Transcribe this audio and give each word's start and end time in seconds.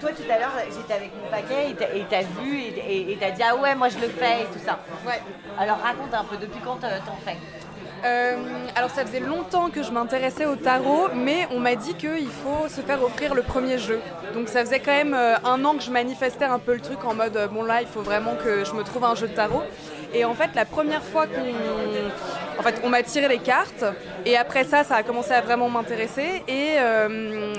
toi 0.00 0.10
tout 0.10 0.30
à 0.30 0.38
l'heure, 0.38 0.52
j'étais 0.74 0.94
avec 0.94 1.10
mon 1.14 1.30
paquet 1.30 1.70
et 1.70 2.04
t'as 2.08 2.22
vu 2.22 2.58
et 2.58 3.16
t'as 3.20 3.30
dit 3.30 3.42
ah 3.48 3.54
ouais, 3.56 3.74
moi 3.74 3.88
je 3.88 3.98
le 3.98 4.08
fais 4.08 4.42
et 4.42 4.46
tout 4.46 4.64
ça. 4.64 4.78
Ouais. 5.06 5.20
Alors 5.58 5.78
raconte 5.78 6.14
un 6.14 6.24
peu, 6.24 6.36
depuis 6.36 6.60
quand 6.64 6.76
t'en 6.76 7.16
fais? 7.24 7.36
Euh, 8.02 8.36
alors 8.76 8.88
ça 8.88 9.04
faisait 9.04 9.20
longtemps 9.20 9.68
que 9.68 9.82
je 9.82 9.90
m'intéressais 9.90 10.46
au 10.46 10.56
tarot, 10.56 11.08
mais 11.14 11.46
on 11.50 11.60
m'a 11.60 11.74
dit 11.74 11.94
qu'il 11.94 12.30
faut 12.30 12.66
se 12.66 12.80
faire 12.80 13.02
offrir 13.04 13.34
le 13.34 13.42
premier 13.42 13.76
jeu. 13.76 14.00
Donc 14.32 14.48
ça 14.48 14.60
faisait 14.60 14.80
quand 14.80 14.92
même 14.92 15.12
euh, 15.12 15.36
un 15.44 15.62
an 15.66 15.74
que 15.74 15.82
je 15.82 15.90
manifestais 15.90 16.46
un 16.46 16.58
peu 16.58 16.72
le 16.72 16.80
truc 16.80 17.04
en 17.04 17.14
mode 17.14 17.38
bon 17.52 17.62
là 17.62 17.82
il 17.82 17.86
faut 17.86 18.00
vraiment 18.00 18.36
que 18.42 18.64
je 18.64 18.72
me 18.72 18.84
trouve 18.84 19.04
un 19.04 19.14
jeu 19.14 19.28
de 19.28 19.34
tarot. 19.34 19.62
Et 20.12 20.24
en 20.24 20.34
fait, 20.34 20.50
la 20.54 20.64
première 20.64 21.02
fois 21.04 21.26
qu'on 21.26 22.88
m'a 22.88 23.02
tiré 23.02 23.28
les 23.28 23.38
cartes, 23.38 23.84
et 24.26 24.36
après 24.36 24.64
ça, 24.64 24.82
ça 24.82 24.96
a 24.96 25.02
commencé 25.02 25.32
à 25.32 25.40
vraiment 25.40 25.68
m'intéresser. 25.68 26.42
Et, 26.48 26.74
euh, 26.78 27.54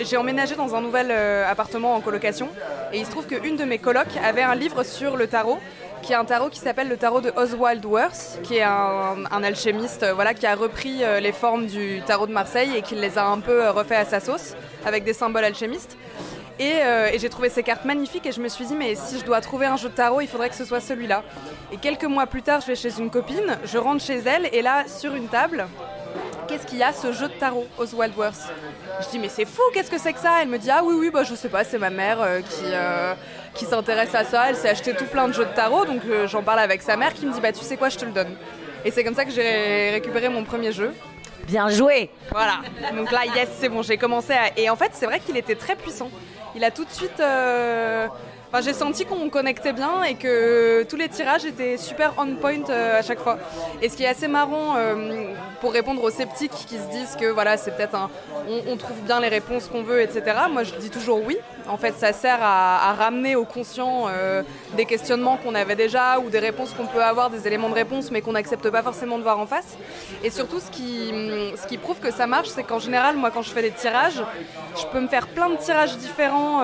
j'ai 0.00 0.16
emménagé 0.16 0.54
dans 0.54 0.74
un 0.74 0.80
nouvel 0.80 1.08
euh, 1.10 1.50
appartement 1.50 1.94
en 1.94 2.00
colocation, 2.00 2.48
et 2.92 2.98
il 2.98 3.06
se 3.06 3.10
trouve 3.10 3.26
qu'une 3.26 3.56
de 3.56 3.64
mes 3.64 3.78
colocs 3.78 4.16
avait 4.22 4.42
un 4.42 4.54
livre 4.54 4.82
sur 4.82 5.16
le 5.16 5.26
tarot 5.26 5.58
qui 6.02 6.12
est 6.12 6.16
un 6.16 6.26
tarot 6.26 6.50
qui 6.50 6.60
s'appelle 6.60 6.88
le 6.88 6.98
tarot 6.98 7.20
de 7.20 7.32
Oswald 7.34 7.84
Worth, 7.84 8.38
qui 8.44 8.58
est 8.58 8.62
un, 8.62 9.42
alchimiste 9.42 10.04
euh, 10.04 10.12
voilà, 10.12 10.34
qui 10.34 10.46
a 10.46 10.54
repris 10.54 11.02
les 11.20 11.32
formes 11.32 11.66
du 11.66 12.00
tarot 12.06 12.26
de 12.26 12.32
Marseille 12.32 12.76
et 12.76 12.82
qui 12.82 12.94
les 12.94 13.18
a 13.18 13.26
un 13.26 13.40
peu 13.40 13.70
refait 13.70 13.96
à 13.96 14.04
sa 14.04 14.20
sauce, 14.20 14.54
avec 14.84 15.02
des 15.02 15.14
symboles 15.14 15.44
alchimistes. 15.44 15.96
Euh, 16.60 17.10
et, 17.12 17.18
j'ai 17.18 17.28
trouvé 17.28 17.48
ces 17.48 17.62
cartes 17.62 17.84
magnifiques 17.84 18.26
et 18.26 18.32
je 18.32 18.40
me 18.40 18.48
suis 18.48 18.64
dit, 18.64 18.74
mais 18.74 18.94
si 18.94 19.18
je 19.18 19.24
dois 19.24 19.40
trouver 19.40 19.66
un 19.66 19.76
jeu 19.76 19.88
de 19.88 19.94
tarot, 19.94 20.20
il 20.20 20.28
faudrait 20.28 20.48
que 20.48 20.54
ce 20.54 20.64
soit 20.64 20.80
celui-là. 20.80 21.22
Et 21.72 21.76
quelques 21.76 22.04
mois 22.04 22.26
plus 22.26 22.42
tard, 22.42 22.60
je 22.60 22.68
vais 22.68 22.74
chez 22.74 22.98
une 22.98 23.10
copine, 23.10 23.58
je 23.64 23.78
rentre 23.78 24.02
chez 24.02 24.18
elle 24.24 24.48
et 24.52 24.62
là, 24.62 24.84
sur 24.86 25.14
une 25.14 25.28
table, 25.28 25.66
qu'est-ce 26.48 26.66
qu'il 26.66 26.78
y 26.78 26.82
a 26.82 26.92
ce 26.92 27.12
jeu 27.12 27.28
de 27.28 27.34
tarot, 27.34 27.66
Oswald 27.78 28.16
Worth? 28.16 28.52
Je 29.00 29.08
dis, 29.10 29.18
mais 29.18 29.28
c'est 29.28 29.44
fou, 29.44 29.60
qu'est-ce 29.74 29.90
que 29.90 29.98
c'est 29.98 30.14
que 30.14 30.20
ça? 30.20 30.38
Elle 30.40 30.48
me 30.48 30.58
dit, 30.58 30.70
ah 30.70 30.82
oui, 30.82 30.94
oui, 30.98 31.10
bah, 31.10 31.24
je 31.24 31.34
sais 31.34 31.50
pas, 31.50 31.64
c'est 31.64 31.78
ma 31.78 31.90
mère 31.90 32.22
euh, 32.22 32.40
qui, 32.40 32.64
euh, 32.64 33.14
qui 33.54 33.66
s'intéresse 33.66 34.14
à 34.14 34.24
ça, 34.24 34.48
elle 34.48 34.56
s'est 34.56 34.70
acheté 34.70 34.94
tout 34.94 35.06
plein 35.06 35.28
de 35.28 35.34
jeux 35.34 35.44
de 35.44 35.54
tarot, 35.54 35.84
donc 35.84 36.02
j'en 36.26 36.42
parle 36.42 36.60
avec 36.60 36.80
sa 36.80 36.96
mère 36.96 37.12
qui 37.12 37.26
me 37.26 37.32
dit, 37.32 37.40
bah 37.40 37.52
tu 37.52 37.64
sais 37.64 37.76
quoi, 37.76 37.90
je 37.90 37.98
te 37.98 38.04
le 38.06 38.12
donne. 38.12 38.34
Et 38.84 38.90
c'est 38.90 39.02
comme 39.04 39.14
ça 39.14 39.24
que 39.24 39.32
j'ai 39.32 39.90
récupéré 39.90 40.28
mon 40.28 40.44
premier 40.44 40.72
jeu. 40.72 40.92
Bien 41.46 41.68
joué 41.68 42.10
Voilà, 42.30 42.60
donc 42.96 43.10
là, 43.12 43.24
yes, 43.26 43.48
c'est 43.58 43.68
bon, 43.68 43.82
j'ai 43.82 43.96
commencé 43.96 44.32
à... 44.32 44.58
Et 44.58 44.68
en 44.68 44.76
fait, 44.76 44.90
c'est 44.94 45.06
vrai 45.06 45.20
qu'il 45.20 45.36
était 45.36 45.54
très 45.54 45.76
puissant 45.76 46.10
il 46.56 46.64
a 46.64 46.70
tout 46.70 46.84
de 46.84 46.90
suite. 46.90 47.20
Euh, 47.20 48.08
j'ai 48.62 48.72
senti 48.72 49.04
qu'on 49.04 49.28
connectait 49.28 49.74
bien 49.74 50.02
et 50.02 50.14
que 50.14 50.82
tous 50.84 50.96
les 50.96 51.10
tirages 51.10 51.44
étaient 51.44 51.76
super 51.76 52.14
on 52.16 52.36
point 52.36 52.62
euh, 52.70 52.98
à 52.98 53.02
chaque 53.02 53.18
fois. 53.18 53.38
Et 53.82 53.90
ce 53.90 53.96
qui 53.96 54.04
est 54.04 54.08
assez 54.08 54.28
marrant 54.28 54.76
euh, 54.76 55.34
pour 55.60 55.74
répondre 55.74 56.02
aux 56.02 56.10
sceptiques 56.10 56.52
qui 56.52 56.76
se 56.76 56.90
disent 56.90 57.16
que 57.20 57.26
voilà, 57.26 57.58
c'est 57.58 57.72
peut-être 57.76 57.94
un, 57.94 58.10
on, 58.48 58.76
trouve 58.78 58.98
bien 59.02 59.20
les 59.20 59.28
réponses 59.28 59.68
qu'on 59.68 59.82
veut, 59.82 60.00
etc. 60.00 60.22
Moi, 60.50 60.64
je 60.64 60.74
dis 60.76 60.88
toujours 60.88 61.22
oui. 61.22 61.36
En 61.68 61.76
fait, 61.76 61.94
ça 61.96 62.12
sert 62.12 62.38
à, 62.42 62.92
ramener 62.94 63.36
au 63.36 63.44
conscient 63.44 64.06
euh, 64.08 64.42
des 64.76 64.84
questionnements 64.84 65.36
qu'on 65.36 65.54
avait 65.54 65.76
déjà 65.76 66.18
ou 66.18 66.30
des 66.30 66.38
réponses 66.38 66.72
qu'on 66.72 66.86
peut 66.86 67.02
avoir, 67.02 67.30
des 67.30 67.46
éléments 67.46 67.68
de 67.68 67.74
réponse, 67.74 68.10
mais 68.10 68.20
qu'on 68.20 68.32
n'accepte 68.32 68.68
pas 68.70 68.82
forcément 68.82 69.18
de 69.18 69.22
voir 69.22 69.38
en 69.38 69.46
face. 69.46 69.76
Et 70.22 70.30
surtout, 70.30 70.60
ce 70.60 70.70
qui, 70.70 71.78
prouve 71.78 71.98
que 71.98 72.12
ça 72.12 72.26
marche, 72.26 72.48
c'est 72.48 72.62
qu'en 72.62 72.78
général, 72.78 73.16
moi, 73.16 73.30
quand 73.30 73.42
je 73.42 73.50
fais 73.50 73.62
des 73.62 73.70
tirages, 73.70 74.22
je 74.76 74.86
peux 74.86 75.00
me 75.00 75.08
faire 75.08 75.26
plein 75.28 75.50
de 75.50 75.56
tirages 75.56 75.96
différents, 75.96 76.62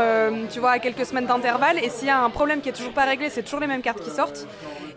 tu 0.51 0.61
vois, 0.61 0.73
à 0.73 0.79
quelques 0.79 1.05
semaines 1.05 1.27
d'intervalle. 1.27 1.79
Et 1.83 1.91
s'il 1.91 2.09
y 2.09 2.11
a 2.11 2.21
un 2.21 2.31
problème 2.31 2.61
qui 2.61 2.69
est 2.69 2.73
toujours 2.73 2.93
pas 2.93 3.05
réglé, 3.05 3.31
c'est 3.31 3.43
toujours 3.43 3.61
les 3.61 3.67
mêmes 3.67 3.83
cartes 3.83 4.01
qui 4.01 4.11
sortent. 4.11 4.47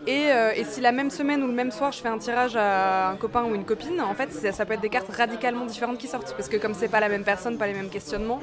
Euh, 0.08 0.52
et, 0.54 0.64
si 0.64 0.80
la 0.80 0.92
même 0.92 1.10
semaine 1.10 1.42
ou 1.42 1.48
le 1.48 1.52
même 1.52 1.72
soir 1.72 1.90
je 1.90 1.98
fais 1.98 2.08
un 2.08 2.18
tirage 2.18 2.54
à 2.54 3.10
un 3.10 3.16
copain 3.16 3.44
ou 3.44 3.54
une 3.54 3.64
copine, 3.64 4.00
en 4.00 4.14
fait 4.14 4.32
ça, 4.52 4.64
peut 4.64 4.74
être 4.74 4.80
des 4.80 4.88
cartes 4.88 5.10
radicalement 5.14 5.66
différentes 5.66 5.98
qui 5.98 6.06
sortent. 6.06 6.32
Parce 6.36 6.48
que 6.48 6.56
comme 6.56 6.74
c'est 6.74 6.88
pas 6.88 7.00
la 7.00 7.08
même 7.08 7.24
personne, 7.24 7.58
pas 7.58 7.66
les 7.66 7.74
mêmes 7.74 7.88
questionnements, 7.88 8.40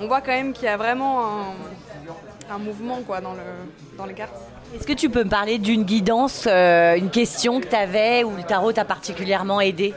on 0.00 0.06
voit 0.06 0.20
quand 0.20 0.32
même 0.32 0.52
qu'il 0.52 0.64
y 0.64 0.68
a 0.68 0.76
vraiment 0.76 1.54
un, 2.50 2.58
mouvement 2.58 3.00
quoi, 3.06 3.20
dans, 3.20 3.32
le, 3.32 3.98
dans 3.98 4.06
les 4.06 4.14
cartes. 4.14 4.36
Est-ce 4.74 4.86
que 4.86 4.94
tu 4.94 5.10
peux 5.10 5.24
me 5.24 5.30
parler 5.30 5.58
d'une 5.58 5.84
guidance, 5.84 6.46
euh, 6.46 6.96
une 6.96 7.10
question 7.10 7.60
que 7.60 7.66
tu 7.66 7.76
avais 7.76 8.24
où 8.24 8.34
le 8.34 8.42
tarot 8.42 8.72
t'a 8.72 8.84
particulièrement 8.84 9.60
aidé? 9.60 9.94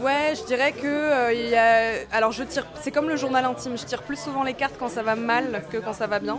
Ouais, 0.00 0.34
je 0.36 0.44
dirais 0.44 0.72
que 0.72 0.86
euh, 0.86 1.32
il 1.32 1.48
y 1.48 1.56
a... 1.56 2.06
alors 2.12 2.30
je 2.30 2.44
tire, 2.44 2.64
c'est 2.80 2.92
comme 2.92 3.08
le 3.08 3.16
journal 3.16 3.44
intime, 3.44 3.76
je 3.76 3.84
tire 3.84 4.02
plus 4.02 4.16
souvent 4.18 4.44
les 4.44 4.54
cartes 4.54 4.76
quand 4.78 4.88
ça 4.88 5.02
va 5.02 5.16
mal 5.16 5.64
que 5.70 5.78
quand 5.78 5.92
ça 5.92 6.06
va 6.06 6.20
bien. 6.20 6.38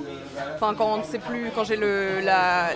Enfin, 0.55 0.73
quand 0.77 1.03
c'est 1.03 1.19
plus, 1.19 1.51
quand 1.53 1.65
j'ai 1.65 1.75
le, 1.75 2.21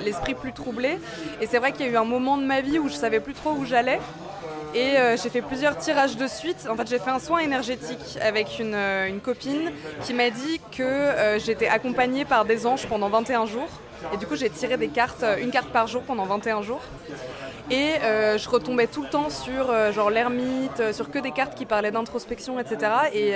l'esprit 0.03 0.33
plus 0.33 0.51
troublé. 0.51 0.99
Et 1.39 1.47
c'est 1.47 1.59
vrai 1.59 1.71
qu'il 1.71 1.85
y 1.85 1.89
a 1.89 1.91
eu 1.91 1.95
un 1.97 2.03
moment 2.03 2.37
de 2.37 2.43
ma 2.43 2.59
vie 2.59 2.79
où 2.79 2.89
je 2.89 2.95
savais 2.95 3.21
plus 3.21 3.33
trop 3.33 3.51
où 3.51 3.65
j'allais. 3.65 3.99
Et 4.73 4.97
euh, 4.97 5.17
j'ai 5.17 5.29
fait 5.29 5.41
plusieurs 5.41 5.77
tirages 5.77 6.17
de 6.17 6.27
suite. 6.27 6.67
En 6.69 6.75
fait, 6.75 6.87
j'ai 6.87 6.99
fait 6.99 7.11
un 7.11 7.19
soin 7.19 7.39
énergétique 7.39 8.17
avec 8.21 8.59
une, 8.59 8.73
euh, 8.73 9.17
copine 9.19 9.71
qui 10.03 10.13
m'a 10.13 10.29
dit 10.29 10.59
que 10.75 11.37
j'étais 11.37 11.67
accompagnée 11.67 12.25
par 12.25 12.45
des 12.45 12.65
anges 12.65 12.87
pendant 12.87 13.09
21 13.09 13.45
jours. 13.45 13.69
Et 14.13 14.17
du 14.17 14.25
coup, 14.25 14.35
j'ai 14.35 14.49
tiré 14.49 14.77
des 14.77 14.89
cartes, 14.89 15.23
une 15.39 15.51
carte 15.51 15.69
par 15.69 15.87
jour 15.87 16.01
pendant 16.03 16.25
21 16.25 16.61
jours. 16.61 16.81
Et 17.71 17.93
euh, 18.03 18.37
je 18.37 18.49
retombais 18.49 18.87
tout 18.87 19.03
le 19.03 19.09
temps 19.09 19.29
sur 19.29 19.69
euh, 19.69 19.91
genre 19.93 20.09
l'ermite, 20.09 20.79
euh, 20.81 20.93
sur 20.93 21.09
que 21.09 21.19
des 21.19 21.31
cartes 21.31 21.55
qui 21.55 21.65
parlaient 21.65 21.91
d'introspection, 21.91 22.59
etc. 22.59 22.91
Et, 23.13 23.33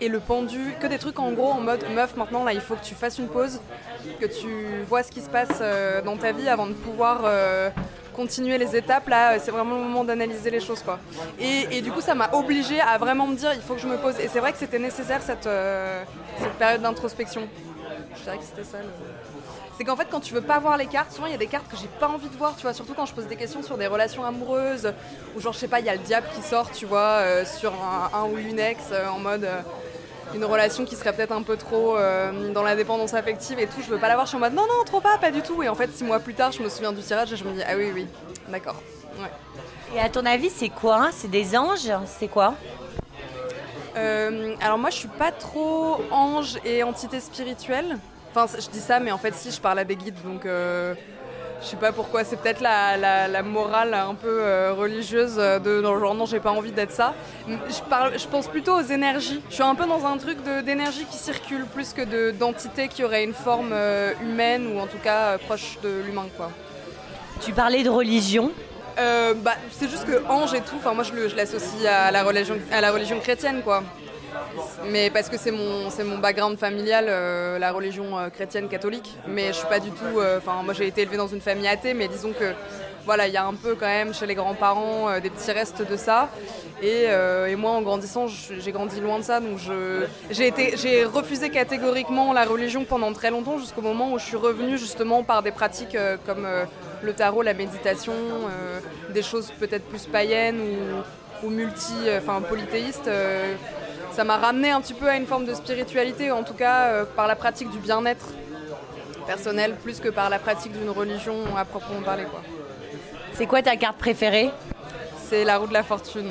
et 0.00 0.08
le 0.08 0.20
pendu, 0.20 0.74
que 0.80 0.86
des 0.86 0.98
trucs 0.98 1.18
en 1.18 1.32
gros 1.32 1.52
en 1.52 1.60
mode 1.60 1.84
meuf, 1.94 2.16
maintenant 2.16 2.44
là 2.44 2.52
il 2.52 2.60
faut 2.60 2.74
que 2.74 2.84
tu 2.84 2.94
fasses 2.94 3.18
une 3.18 3.28
pause, 3.28 3.60
que 4.20 4.26
tu 4.26 4.48
vois 4.88 5.02
ce 5.02 5.10
qui 5.10 5.20
se 5.20 5.30
passe 5.30 5.62
dans 6.04 6.16
ta 6.16 6.32
vie 6.32 6.48
avant 6.48 6.66
de 6.66 6.72
pouvoir 6.72 7.22
continuer 8.14 8.58
les 8.58 8.76
étapes. 8.76 9.08
Là, 9.08 9.38
c'est 9.38 9.50
vraiment 9.50 9.74
le 9.74 9.82
moment 9.82 10.04
d'analyser 10.04 10.50
les 10.50 10.60
choses. 10.60 10.82
quoi. 10.82 10.98
Et, 11.38 11.80
du 11.80 11.90
coup, 11.90 12.00
ça 12.00 12.14
m'a 12.14 12.30
obligé 12.34 12.80
à 12.80 12.98
vraiment 12.98 13.26
me 13.26 13.36
dire 13.36 13.52
il 13.54 13.62
faut 13.62 13.74
que 13.74 13.80
je 13.80 13.88
me 13.88 13.96
pose. 13.96 14.18
Et 14.20 14.28
c'est 14.28 14.40
vrai 14.40 14.52
que 14.52 14.58
c'était 14.58 14.78
nécessaire 14.78 15.22
cette, 15.22 15.48
cette 16.38 16.52
période 16.58 16.82
d'introspection. 16.82 17.48
Je 18.16 18.22
dirais 18.22 18.38
que 18.38 18.44
c'était 18.44 18.64
ça. 18.64 18.78
C'est 19.76 19.84
qu'en 19.84 19.96
fait 19.96 20.06
quand 20.10 20.20
tu 20.20 20.34
veux 20.34 20.42
pas 20.42 20.58
voir 20.58 20.76
les 20.76 20.86
cartes, 20.86 21.12
souvent 21.12 21.26
il 21.26 21.32
y 21.32 21.34
a 21.34 21.38
des 21.38 21.46
cartes 21.46 21.68
que 21.70 21.76
j'ai 21.76 21.88
pas 21.98 22.08
envie 22.08 22.28
de 22.28 22.36
voir, 22.36 22.54
tu 22.56 22.62
vois, 22.62 22.74
surtout 22.74 22.94
quand 22.94 23.06
je 23.06 23.14
pose 23.14 23.26
des 23.26 23.36
questions 23.36 23.62
sur 23.62 23.78
des 23.78 23.86
relations 23.86 24.24
amoureuses, 24.24 24.92
ou 25.34 25.40
genre 25.40 25.52
je 25.52 25.58
sais 25.58 25.68
pas, 25.68 25.80
il 25.80 25.86
y 25.86 25.88
a 25.88 25.94
le 25.94 26.00
diable 26.00 26.26
qui 26.34 26.42
sort, 26.42 26.70
tu 26.70 26.84
vois, 26.84 27.20
euh, 27.20 27.44
sur 27.44 27.72
un, 28.12 28.24
ou 28.24 28.36
une 28.36 28.58
ex, 28.58 28.80
euh, 28.92 29.08
en 29.08 29.18
mode 29.18 29.44
euh, 29.44 29.60
une 30.34 30.44
relation 30.44 30.84
qui 30.84 30.96
serait 30.96 31.12
peut-être 31.12 31.32
un 31.32 31.42
peu 31.42 31.56
trop 31.56 31.96
dans 32.54 32.62
la 32.62 32.76
dépendance 32.76 33.14
affective 33.14 33.58
et 33.58 33.66
tout, 33.66 33.80
je 33.82 33.88
veux 33.88 33.98
pas 33.98 34.08
la 34.08 34.14
voir, 34.14 34.26
je 34.26 34.30
suis 34.30 34.36
en 34.36 34.40
mode 34.40 34.54
non, 34.54 34.62
non, 34.62 34.84
trop 34.84 35.00
pas, 35.00 35.18
pas 35.18 35.30
du 35.30 35.42
tout, 35.42 35.62
et 35.62 35.68
en 35.68 35.74
fait 35.74 35.90
six 35.92 36.04
mois 36.04 36.20
plus 36.20 36.34
tard 36.34 36.52
je 36.52 36.62
me 36.62 36.68
souviens 36.68 36.92
du 36.92 37.02
tirage 37.02 37.32
et 37.32 37.36
je 37.36 37.44
me 37.44 37.52
dis 37.52 37.62
ah 37.66 37.76
oui, 37.76 37.90
oui, 37.94 38.06
d'accord. 38.48 38.76
Et 39.94 40.00
à 40.00 40.08
ton 40.08 40.24
avis 40.24 40.50
c'est 40.50 40.70
quoi 40.70 41.10
C'est 41.12 41.30
des 41.30 41.56
anges? 41.56 41.92
C'est 42.06 42.28
quoi? 42.28 42.54
Alors 43.94 44.78
moi 44.78 44.90
je 44.90 44.96
suis 44.96 45.08
pas 45.08 45.32
trop 45.32 46.00
ange 46.10 46.58
et 46.64 46.82
entité 46.82 47.20
spirituelle. 47.20 47.98
Enfin, 48.34 48.46
je 48.58 48.70
dis 48.70 48.80
ça, 48.80 48.98
mais 48.98 49.12
en 49.12 49.18
fait, 49.18 49.34
si, 49.34 49.50
je 49.50 49.60
parle 49.60 49.80
à 49.80 49.84
des 49.84 49.94
guides, 49.94 50.16
donc 50.24 50.46
euh, 50.46 50.94
je 51.62 51.68
sais 51.68 51.76
pas 51.76 51.92
pourquoi. 51.92 52.24
C'est 52.24 52.36
peut-être 52.36 52.60
la, 52.60 53.42
morale 53.42 53.94
un 53.94 54.14
peu 54.14 54.40
euh, 54.40 54.72
religieuse 54.72 55.36
de 55.36 55.80
dans 55.80 55.94
le 55.94 56.00
genre 56.00 56.14
non, 56.14 56.26
j'ai 56.26 56.40
pas 56.40 56.50
envie 56.50 56.72
d'être 56.72 56.90
ça. 56.90 57.14
Je, 57.48 57.80
parle, 57.88 58.18
je 58.18 58.26
pense 58.26 58.48
plutôt 58.48 58.74
aux 58.74 58.82
énergies. 58.82 59.40
Je 59.48 59.54
suis 59.54 59.62
un 59.62 59.74
peu 59.74 59.86
dans 59.86 60.04
un 60.06 60.16
truc 60.16 60.38
d'énergie 60.64 61.04
qui 61.10 61.16
circule 61.16 61.64
plus 61.66 61.92
que 61.92 62.30
d'entité 62.32 62.88
qui 62.88 63.04
aurait 63.04 63.24
une 63.24 63.34
forme 63.34 63.70
euh, 63.72 64.12
humaine 64.22 64.74
ou 64.74 64.80
en 64.80 64.86
tout 64.86 64.98
cas 65.02 65.38
proche 65.38 65.78
de 65.82 66.02
l'humain, 66.04 66.26
quoi. 66.36 66.50
Tu 67.40 67.52
parlais 67.52 67.82
de 67.82 67.90
religion. 67.90 68.52
bah, 68.96 69.54
c'est 69.70 69.88
juste 69.88 70.04
que 70.04 70.22
ange 70.28 70.54
et 70.54 70.60
tout, 70.60 70.76
moi 70.94 71.02
je 71.02 71.36
l'associe 71.36 71.86
à 71.86 72.10
la 72.10 72.22
religion 72.22 72.56
à 72.70 72.80
la 72.80 72.92
religion 72.92 73.18
chrétienne 73.20 73.62
quoi 73.62 73.82
mais 74.90 75.10
parce 75.10 75.28
que 75.28 75.38
c'est 75.38 75.50
mon, 75.50 75.88
mon 76.04 76.18
background 76.18 76.58
familial, 76.58 77.06
euh, 77.08 77.58
la 77.58 77.72
religion 77.72 78.18
euh, 78.18 78.28
chrétienne 78.28 78.68
catholique. 78.68 79.16
Mais 79.26 79.48
je 79.48 79.58
suis 79.58 79.66
pas 79.66 79.80
du 79.80 79.90
tout. 79.90 80.18
Euh, 80.18 80.38
enfin, 80.38 80.62
moi 80.62 80.74
j'ai 80.74 80.86
été 80.86 81.02
élevée 81.02 81.16
dans 81.16 81.28
une 81.28 81.40
famille 81.40 81.68
athée, 81.68 81.94
mais 81.94 82.08
disons 82.08 82.32
que 82.32 82.52
voilà, 83.04 83.26
il 83.26 83.34
y 83.34 83.36
a 83.36 83.44
un 83.44 83.54
peu 83.54 83.74
quand 83.74 83.86
même 83.86 84.14
chez 84.14 84.26
les 84.26 84.36
grands-parents 84.36 85.18
des 85.20 85.28
petits 85.28 85.50
restes 85.50 85.82
de 85.82 85.96
ça. 85.96 86.28
Et, 86.80 87.06
et 87.48 87.56
moi, 87.56 87.72
en 87.72 87.82
grandissant, 87.82 88.26
j'ai 88.28 88.70
grandi 88.70 89.00
loin 89.00 89.18
de 89.18 89.24
ça, 89.24 89.40
donc 89.40 89.58
j'ai 90.30 91.04
refusé 91.04 91.50
catégoriquement 91.50 92.32
la 92.32 92.44
religion 92.44 92.84
pendant 92.84 93.12
très 93.12 93.32
longtemps, 93.32 93.58
jusqu'au 93.58 93.82
moment 93.82 94.12
où 94.12 94.20
je 94.20 94.24
suis 94.26 94.36
revenue 94.36 94.78
justement 94.78 95.24
par 95.24 95.42
des 95.42 95.50
pratiques 95.50 95.96
comme 96.24 96.46
le 97.02 97.12
tarot, 97.12 97.42
la 97.42 97.54
méditation, 97.54 98.14
des 99.12 99.22
choses 99.22 99.52
peut-être 99.58 99.86
plus 99.86 100.06
païennes 100.06 100.60
ou, 100.60 101.46
ou 101.48 101.50
multi, 101.50 101.94
enfin 102.16 102.40
polythéistes 102.40 103.10
ça 104.12 104.24
m'a 104.24 104.36
ramené 104.36 104.70
un 104.70 104.80
petit 104.80 104.94
peu 104.94 105.08
à 105.08 105.16
une 105.16 105.26
forme 105.26 105.46
de 105.46 105.54
spiritualité, 105.54 106.30
en 106.30 106.42
tout 106.42 106.54
cas 106.54 106.86
euh, 106.88 107.04
par 107.04 107.26
la 107.26 107.34
pratique 107.36 107.70
du 107.70 107.78
bien-être 107.78 108.26
personnel, 109.26 109.74
plus 109.82 110.00
que 110.00 110.08
par 110.08 110.28
la 110.28 110.38
pratique 110.38 110.72
d'une 110.72 110.90
religion 110.90 111.34
à 111.56 111.64
proprement 111.64 112.02
parler. 112.02 112.24
Quoi. 112.24 112.42
C'est 113.34 113.46
quoi 113.46 113.62
ta 113.62 113.76
carte 113.76 113.96
préférée? 113.96 114.50
C'est 115.28 115.44
la 115.44 115.56
roue 115.58 115.66
de 115.66 115.72
la 115.72 115.82
fortune. 115.82 116.30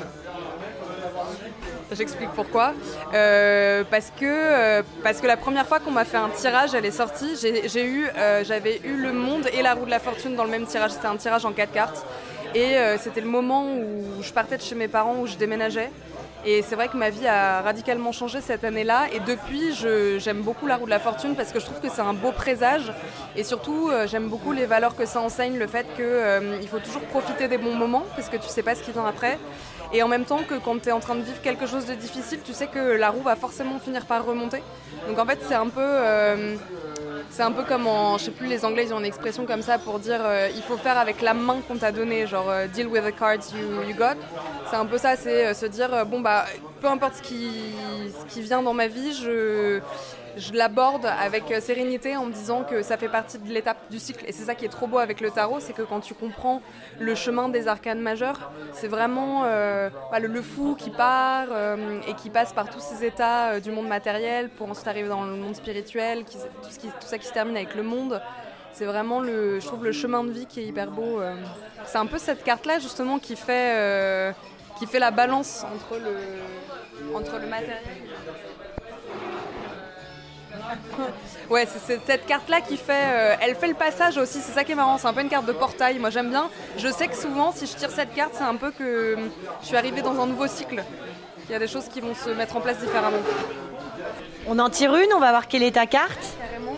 J'explique 1.90 2.30
pourquoi. 2.34 2.72
Euh, 3.12 3.84
parce, 3.90 4.10
que, 4.18 4.24
euh, 4.24 4.82
parce 5.02 5.20
que 5.20 5.26
la 5.26 5.36
première 5.36 5.66
fois 5.66 5.80
qu'on 5.80 5.90
m'a 5.90 6.04
fait 6.04 6.16
un 6.16 6.30
tirage, 6.30 6.74
elle 6.74 6.86
est 6.86 6.90
sortie, 6.90 7.36
j'ai, 7.36 7.84
eu, 7.84 8.06
j'avais 8.44 8.80
eu 8.84 8.96
le 8.96 9.12
monde 9.12 9.48
et 9.52 9.62
la 9.62 9.74
roue 9.74 9.84
de 9.84 9.90
la 9.90 9.98
fortune 9.98 10.36
dans 10.36 10.44
le 10.44 10.50
même 10.50 10.66
tirage. 10.66 10.92
C'était 10.92 11.08
un 11.08 11.16
tirage 11.16 11.44
en 11.44 11.52
quatre 11.52 11.72
cartes. 11.72 12.06
Et 12.54 12.76
euh, 12.76 12.98
c'était 12.98 13.20
le 13.20 13.28
moment 13.28 13.66
où 13.66 14.22
je 14.22 14.32
partais 14.32 14.56
de 14.56 14.62
chez 14.62 14.74
mes 14.74 14.88
parents, 14.88 15.16
où 15.20 15.26
je 15.26 15.36
déménageais. 15.36 15.90
Et 16.44 16.60
c'est 16.62 16.74
vrai 16.74 16.88
que 16.88 16.96
ma 16.96 17.08
vie 17.08 17.26
a 17.26 17.62
radicalement 17.62 18.10
changé 18.10 18.40
cette 18.40 18.64
année-là. 18.64 19.06
Et 19.12 19.20
depuis, 19.20 19.72
j'aime 20.18 20.42
beaucoup 20.42 20.66
la 20.66 20.76
roue 20.76 20.86
de 20.86 20.90
la 20.90 20.98
fortune 20.98 21.36
parce 21.36 21.52
que 21.52 21.60
je 21.60 21.64
trouve 21.64 21.80
que 21.80 21.88
c'est 21.88 22.00
un 22.00 22.14
beau 22.14 22.32
présage. 22.32 22.92
Et 23.36 23.44
surtout, 23.44 23.88
euh, 23.90 24.06
j'aime 24.08 24.28
beaucoup 24.28 24.52
les 24.52 24.66
valeurs 24.66 24.96
que 24.96 25.06
ça 25.06 25.20
enseigne, 25.20 25.56
le 25.56 25.68
fait 25.68 25.86
qu'il 25.94 26.04
euh, 26.04 26.60
faut 26.66 26.80
toujours 26.80 27.02
profiter 27.02 27.46
des 27.46 27.58
bons 27.58 27.74
moments 27.74 28.04
parce 28.16 28.28
que 28.28 28.36
tu 28.36 28.48
sais 28.48 28.62
pas 28.62 28.74
ce 28.74 28.82
qui 28.82 28.90
vient 28.90 29.06
après. 29.06 29.38
Et 29.92 30.02
en 30.02 30.08
même 30.08 30.24
temps 30.24 30.40
que 30.46 30.54
quand 30.54 30.82
tu 30.82 30.88
es 30.88 30.92
en 30.92 31.00
train 31.00 31.14
de 31.14 31.22
vivre 31.22 31.40
quelque 31.42 31.66
chose 31.66 31.86
de 31.86 31.94
difficile, 31.94 32.40
tu 32.44 32.52
sais 32.52 32.66
que 32.66 32.78
la 32.78 33.10
roue 33.10 33.22
va 33.22 33.36
forcément 33.36 33.78
finir 33.78 34.04
par 34.06 34.24
remonter. 34.26 34.62
Donc 35.06 35.18
en 35.18 35.26
fait, 35.26 35.38
c'est 35.46 35.54
un 35.54 35.68
peu... 35.68 36.56
Euh, 37.32 37.36
c'est 37.36 37.42
un 37.42 37.52
peu 37.52 37.62
comme 37.64 37.86
en, 37.86 38.18
je 38.18 38.24
sais 38.24 38.30
plus, 38.30 38.46
les 38.46 38.64
Anglais 38.64 38.84
ils 38.86 38.94
ont 38.94 38.98
une 38.98 39.06
expression 39.06 39.46
comme 39.46 39.62
ça 39.62 39.78
pour 39.78 39.98
dire 39.98 40.20
il 40.54 40.62
faut 40.62 40.76
faire 40.76 40.98
avec 40.98 41.22
la 41.22 41.34
main 41.34 41.60
qu'on 41.66 41.76
t'a 41.76 41.92
donnée, 41.92 42.26
genre 42.26 42.50
deal 42.74 42.86
with 42.86 43.04
the 43.04 43.16
cards 43.16 43.52
you, 43.54 43.82
you 43.88 43.94
got. 43.96 44.16
C'est 44.70 44.76
un 44.76 44.86
peu 44.86 44.98
ça, 44.98 45.16
c'est 45.16 45.54
se 45.54 45.66
dire 45.66 46.06
bon 46.06 46.20
bah 46.20 46.44
peu 46.80 46.88
importe 46.88 47.16
ce 47.16 47.22
qui, 47.22 47.74
ce 48.20 48.32
qui 48.32 48.42
vient 48.42 48.62
dans 48.62 48.74
ma 48.74 48.86
vie, 48.86 49.12
je, 49.14 49.80
je 50.36 50.52
l'aborde 50.52 51.06
avec 51.06 51.44
sérénité 51.60 52.16
en 52.16 52.26
me 52.26 52.32
disant 52.32 52.64
que 52.64 52.82
ça 52.82 52.96
fait 52.96 53.08
partie 53.08 53.38
de 53.38 53.48
l'étape 53.48 53.90
du 53.90 53.98
cycle. 53.98 54.24
Et 54.26 54.32
c'est 54.32 54.44
ça 54.44 54.54
qui 54.54 54.64
est 54.64 54.70
trop 54.70 54.86
beau 54.86 54.98
avec 54.98 55.20
le 55.20 55.30
tarot, 55.30 55.60
c'est 55.60 55.72
que 55.72 55.82
quand 55.82 56.00
tu 56.00 56.14
comprends 56.14 56.62
le 56.98 57.14
chemin 57.14 57.48
des 57.48 57.68
arcanes 57.68 58.00
majeurs, 58.00 58.50
c'est 58.72 58.88
vraiment 58.88 59.42
euh, 59.44 59.90
le, 60.20 60.42
fou 60.42 60.74
qui 60.76 60.90
part 60.90 61.48
euh, 61.50 62.00
et 62.08 62.14
qui 62.14 62.30
passe 62.30 62.52
par 62.52 62.70
tous 62.70 62.80
ces 62.80 63.04
états 63.04 63.52
euh, 63.52 63.60
du 63.60 63.70
monde 63.70 63.88
matériel 63.88 64.48
pour 64.48 64.70
ensuite 64.70 64.88
arriver 64.88 65.08
dans 65.08 65.24
le 65.24 65.36
monde 65.36 65.54
spirituel, 65.54 66.24
tout 66.24 67.06
ça 67.06 67.18
qui 67.18 67.26
se 67.26 67.32
termine 67.32 67.56
avec 67.56 67.74
le 67.74 67.82
monde. 67.82 68.20
C'est 68.72 68.86
vraiment, 68.86 69.20
le, 69.20 69.60
je 69.60 69.66
trouve, 69.66 69.84
le 69.84 69.92
chemin 69.92 70.24
de 70.24 70.30
vie 70.30 70.46
qui 70.46 70.60
est 70.60 70.64
hyper 70.64 70.90
beau. 70.90 71.20
C'est 71.84 71.98
un 71.98 72.06
peu 72.06 72.16
cette 72.16 72.42
carte-là, 72.42 72.78
justement, 72.78 73.18
qui 73.18 73.36
fait, 73.36 74.34
qui 74.78 74.86
fait 74.86 74.98
la 74.98 75.10
balance 75.10 75.66
entre 75.74 76.00
le, 76.00 77.14
entre 77.14 77.38
le 77.38 77.48
matériel 77.48 77.82
ouais, 81.50 81.66
c'est 81.66 82.00
cette 82.06 82.26
carte-là 82.26 82.60
qui 82.60 82.76
fait. 82.76 82.92
Euh, 82.92 83.36
elle 83.40 83.54
fait 83.54 83.68
le 83.68 83.74
passage 83.74 84.16
aussi, 84.16 84.40
c'est 84.40 84.52
ça 84.52 84.64
qui 84.64 84.72
est 84.72 84.76
marrant, 84.76 84.98
c'est 84.98 85.06
un 85.06 85.12
peu 85.12 85.20
une 85.22 85.28
carte 85.28 85.46
de 85.46 85.52
portail. 85.52 85.98
Moi 85.98 86.10
j'aime 86.10 86.30
bien. 86.30 86.48
Je 86.76 86.88
sais 86.88 87.08
que 87.08 87.16
souvent, 87.16 87.52
si 87.52 87.66
je 87.66 87.74
tire 87.74 87.90
cette 87.90 88.14
carte, 88.14 88.32
c'est 88.34 88.44
un 88.44 88.56
peu 88.56 88.70
que 88.70 89.18
je 89.60 89.66
suis 89.66 89.76
arrivée 89.76 90.02
dans 90.02 90.20
un 90.20 90.26
nouveau 90.26 90.46
cycle. 90.46 90.82
Il 91.48 91.52
y 91.52 91.54
a 91.54 91.58
des 91.58 91.68
choses 91.68 91.88
qui 91.88 92.00
vont 92.00 92.14
se 92.14 92.30
mettre 92.30 92.56
en 92.56 92.60
place 92.60 92.78
différemment. 92.78 93.18
On 94.46 94.58
en 94.58 94.70
tire 94.70 94.94
une, 94.94 95.12
on 95.14 95.20
va 95.20 95.30
voir 95.30 95.48
quelle 95.48 95.62
est 95.62 95.72
ta 95.72 95.86
carte. 95.86 96.18
Carrément. 96.40 96.76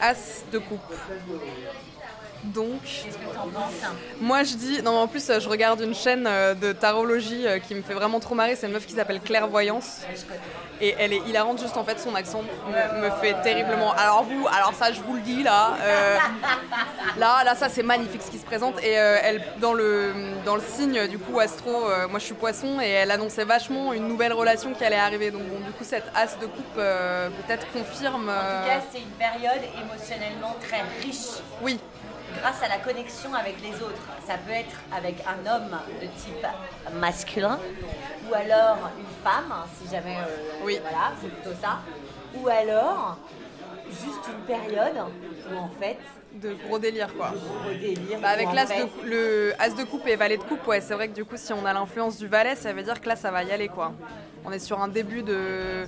As 0.00 0.44
de 0.52 0.58
coupe. 0.58 0.80
Donc, 2.54 2.80
moi 4.20 4.44
je 4.44 4.54
dis, 4.54 4.82
non 4.82 4.98
en 4.98 5.08
plus 5.08 5.26
je 5.26 5.48
regarde 5.48 5.80
une 5.80 5.94
chaîne 5.94 6.26
euh, 6.28 6.54
de 6.54 6.72
tarologie 6.72 7.46
euh, 7.46 7.58
qui 7.58 7.74
me 7.74 7.82
fait 7.82 7.94
vraiment 7.94 8.20
trop 8.20 8.34
marrer, 8.34 8.54
c'est 8.54 8.66
une 8.66 8.72
meuf 8.72 8.86
qui 8.86 8.94
s'appelle 8.94 9.20
Clairvoyance. 9.20 10.02
Et 10.80 10.94
elle 10.98 11.14
est 11.14 11.22
hilarante, 11.26 11.58
juste 11.60 11.76
en 11.76 11.84
fait 11.84 11.98
son 11.98 12.14
accent 12.14 12.42
me, 12.68 13.10
fait 13.22 13.34
terriblement. 13.42 13.92
Alors 13.92 14.24
vous, 14.24 14.46
alors 14.46 14.74
ça 14.74 14.92
je 14.92 15.00
vous 15.00 15.14
le 15.14 15.22
dis 15.22 15.42
là, 15.42 15.76
euh, 15.80 16.18
là, 17.16 17.42
là 17.44 17.54
ça 17.54 17.68
c'est 17.68 17.82
magnifique 17.82 18.22
ce 18.22 18.30
qui 18.30 18.38
se 18.38 18.44
présente. 18.44 18.78
Et 18.84 18.90
elle, 18.92 19.42
dans 19.58 19.72
le, 19.72 20.12
dans 20.44 20.54
le 20.54 20.62
signe 20.62 21.08
du 21.08 21.18
coup 21.18 21.40
astro, 21.40 21.72
moi 22.10 22.18
je 22.18 22.24
suis 22.26 22.34
poisson 22.34 22.80
et 22.80 22.90
elle 22.90 23.10
annonçait 23.10 23.44
vachement 23.44 23.94
une 23.94 24.06
nouvelle 24.06 24.34
relation 24.34 24.74
qui 24.74 24.84
allait 24.84 24.96
arriver. 24.96 25.30
Donc 25.30 25.42
bon, 25.44 25.58
du 25.64 25.72
coup 25.72 25.84
cette 25.84 26.10
as 26.14 26.36
de 26.38 26.46
coupe 26.46 26.74
peut-être 26.74 27.66
confirme. 27.72 28.28
En 28.28 28.62
tout 28.62 28.68
cas 28.68 28.82
c'est 28.92 29.00
une 29.00 29.06
période 29.18 29.62
émotionnellement 29.82 30.56
très 30.60 30.82
riche. 31.02 31.40
Oui, 31.62 31.80
grâce 32.40 32.62
à 32.62 32.68
la 32.68 32.78
connexion 32.78 33.34
avec 33.34 33.56
les 33.62 33.74
autres. 33.82 34.02
Ça 34.26 34.34
peut 34.46 34.52
être 34.52 34.76
avec 34.96 35.16
un 35.26 35.50
homme 35.50 35.78
de 36.00 36.06
type 36.06 36.46
masculin, 36.94 37.58
ou 38.28 38.34
alors 38.34 38.90
une 38.98 39.24
femme, 39.24 39.54
si 39.80 39.90
jamais. 39.90 40.16
Euh, 40.16 40.64
oui. 40.64 40.78
Voilà, 40.82 41.12
c'est 41.20 41.28
plutôt 41.28 41.56
ça. 41.60 41.78
Ou 42.34 42.48
alors 42.48 43.18
juste 43.90 44.28
une 44.28 44.44
période 44.44 44.96
où 45.52 45.56
en 45.56 45.70
fait. 45.80 45.98
De 46.34 46.52
gros 46.52 46.78
délire 46.78 47.14
quoi. 47.16 47.30
De 47.30 47.38
gros 47.38 47.78
délire. 47.80 48.20
Bah, 48.20 48.28
avec 48.28 48.52
l'as 48.52 48.66
de, 48.66 49.08
le 49.08 49.54
as 49.58 49.70
de 49.70 49.84
coupe 49.84 50.06
et 50.06 50.16
valet 50.16 50.36
de 50.36 50.42
coupe, 50.42 50.66
ouais, 50.66 50.82
c'est 50.82 50.92
vrai 50.92 51.08
que 51.08 51.14
du 51.14 51.24
coup, 51.24 51.36
si 51.38 51.50
on 51.54 51.64
a 51.64 51.72
l'influence 51.72 52.18
du 52.18 52.26
valet, 52.26 52.54
ça 52.56 52.74
veut 52.74 52.82
dire 52.82 53.00
que 53.00 53.08
là, 53.08 53.16
ça 53.16 53.30
va 53.30 53.42
y 53.42 53.52
aller 53.52 53.68
quoi. 53.68 53.92
On 54.44 54.52
est 54.52 54.58
sur 54.58 54.82
un 54.82 54.88
début 54.88 55.22
de 55.22 55.86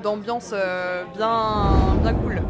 d'ambiance 0.00 0.50
euh, 0.52 1.02
bien, 1.16 1.72
bien 2.00 2.14
cool. 2.14 2.42